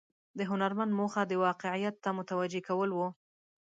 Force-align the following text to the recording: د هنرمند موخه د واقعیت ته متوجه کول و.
د 0.37 0.39
هنرمند 0.51 0.91
موخه 0.99 1.21
د 1.27 1.33
واقعیت 1.45 1.95
ته 2.03 2.09
متوجه 2.17 2.61
کول 2.67 2.89
و. 2.93 2.99